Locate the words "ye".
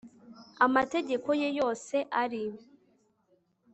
1.41-1.49